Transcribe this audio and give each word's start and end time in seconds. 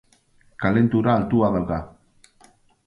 Kalentura 0.63 1.13
altua 1.19 1.53
dauka. 1.59 1.81